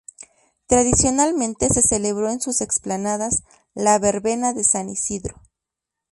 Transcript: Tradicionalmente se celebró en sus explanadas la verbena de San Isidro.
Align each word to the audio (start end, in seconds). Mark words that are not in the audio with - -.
Tradicionalmente 0.65 1.69
se 1.69 1.83
celebró 1.83 2.31
en 2.31 2.41
sus 2.41 2.61
explanadas 2.61 3.43
la 3.75 3.99
verbena 3.99 4.51
de 4.51 4.63
San 4.63 4.89
Isidro. 4.89 5.39